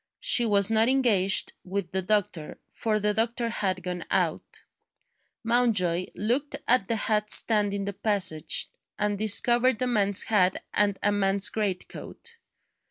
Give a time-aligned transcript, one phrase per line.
[0.19, 4.63] She was not engaged with the doctor, for the doctor had gone out.
[5.43, 10.97] Mountjoy looked at the hat stand in the passage, and discovered a man's hat and
[11.03, 12.37] a man's greatcoat.